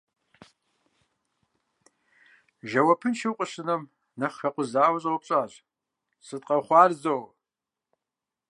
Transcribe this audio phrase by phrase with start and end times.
[2.69, 3.81] Жэуапыншэу къыщынэм,
[4.19, 5.53] нэхъ хэкъузауэ щӀэупщӀащ:
[6.25, 7.15] «Сыт къэхъуар зо?».